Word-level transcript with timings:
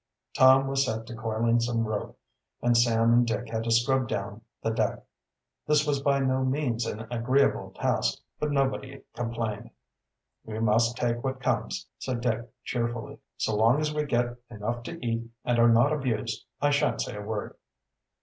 Tom 0.35 0.65
was 0.65 0.83
set 0.83 1.05
to 1.05 1.15
coiling 1.15 1.59
some 1.59 1.83
rope 1.85 2.17
and 2.59 2.75
Sam 2.75 3.13
and 3.13 3.27
Dick 3.27 3.47
had 3.51 3.63
to 3.65 3.69
scrub 3.71 4.07
down 4.07 4.41
the 4.63 4.71
deck. 4.71 5.03
This 5.67 5.85
was 5.85 6.01
by 6.01 6.17
no 6.19 6.43
means 6.43 6.87
an 6.87 7.05
agreeable 7.11 7.69
task, 7.75 8.17
but 8.39 8.49
nobody 8.49 9.03
complained. 9.13 9.69
"We 10.43 10.57
must 10.57 10.97
take 10.97 11.23
what 11.23 11.39
comes," 11.39 11.85
said 11.99 12.21
Dick 12.21 12.49
cheerfully. 12.63 13.19
"So 13.37 13.55
long 13.55 13.79
as 13.79 13.93
we 13.93 14.05
get 14.05 14.37
enough 14.49 14.81
to 14.85 14.97
eat 15.05 15.29
and 15.45 15.59
are 15.59 15.69
not 15.69 15.93
abused 15.93 16.45
I 16.59 16.71
shan't 16.71 17.01
say 17.01 17.15
a 17.17 17.21
word." 17.21 17.55